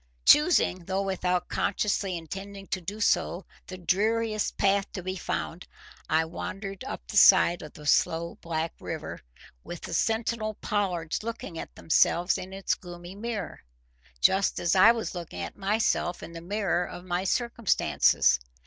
Choosing, 0.25 0.85
though 0.85 1.03
without 1.03 1.47
consciously 1.47 2.17
intending 2.17 2.65
to 2.69 2.81
do 2.81 2.99
so, 2.99 3.45
the 3.67 3.77
dreariest 3.77 4.57
path 4.57 4.91
to 4.93 5.03
be 5.03 5.15
found, 5.15 5.67
I 6.09 6.25
wandered 6.25 6.83
up 6.85 7.05
the 7.05 7.17
side 7.17 7.61
of 7.61 7.73
the 7.73 7.85
slow 7.85 8.39
black 8.41 8.73
river, 8.79 9.19
with 9.63 9.81
the 9.81 9.93
sentinel 9.93 10.55
pollards 10.55 11.21
looking 11.21 11.59
at 11.59 11.75
themselves 11.75 12.39
in 12.39 12.51
its 12.51 12.73
gloomy 12.73 13.13
mirror, 13.13 13.61
just 14.19 14.59
as 14.59 14.73
I 14.73 14.91
was 14.91 15.13
looking 15.13 15.41
at 15.41 15.55
myself 15.55 16.23
in 16.23 16.31
the 16.33 16.41
mirror 16.41 16.83
of 16.83 17.05
my 17.05 17.23
circumstances. 17.23 18.39